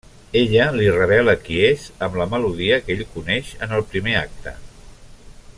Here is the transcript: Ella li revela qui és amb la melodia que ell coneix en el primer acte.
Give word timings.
Ella 0.39 0.63
li 0.77 0.87
revela 0.95 1.35
qui 1.43 1.59
és 1.67 1.85
amb 2.07 2.17
la 2.21 2.27
melodia 2.33 2.81
que 2.87 2.97
ell 2.97 3.07
coneix 3.13 3.55
en 3.67 3.79
el 3.81 3.89
primer 3.93 4.21
acte. 4.27 4.59